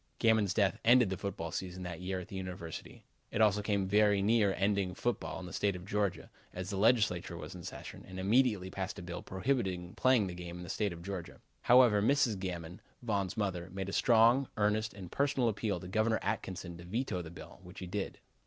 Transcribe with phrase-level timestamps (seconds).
[0.17, 3.05] Gammon's death ended the football season that year at the University.
[3.29, 7.37] It also came very near ending football in the State of Georgia, as the Legislature
[7.37, 10.63] was in session, and immediately passed a bill prohibiting the playing of the game in
[10.63, 10.93] the State.
[11.61, 12.39] However, Mrs.
[12.39, 17.21] Gammon Von's mother made a strong, earnest and personal appeal to Governor Atkinson to veto
[17.21, 18.17] the bill, which he did.